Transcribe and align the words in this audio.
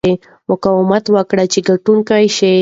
مقاومت 0.49 1.05
وکړه 1.15 1.45
چې 1.53 1.59
ګټونکی 1.69 2.25
شې. 2.37 2.53